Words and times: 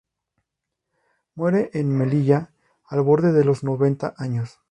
Muere 1.35 1.69
en 1.73 1.95
Melilla 1.95 2.49
al 2.87 3.03
borde 3.03 3.31
de 3.33 3.45
los 3.45 3.63
noventa 3.63 4.15
años. 4.17 4.57